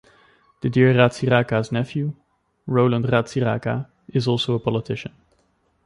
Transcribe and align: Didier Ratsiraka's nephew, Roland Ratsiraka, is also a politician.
Didier 0.61 0.95
Ratsiraka's 0.95 1.71
nephew, 1.71 2.15
Roland 2.65 3.05
Ratsiraka, 3.05 3.87
is 4.07 4.27
also 4.27 4.55
a 4.55 4.59
politician. 4.59 5.11